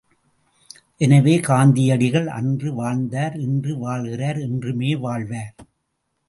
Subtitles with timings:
[0.97, 5.55] எனவே கர்ந்தியடிகள் அன்று வாழ்ந்தார் இன்று வாழ்கிறார் என்றுமே வாழ்வார்.